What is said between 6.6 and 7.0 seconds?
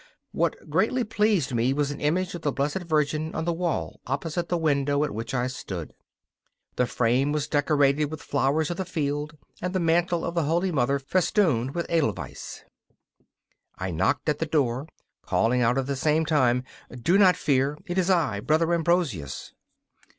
The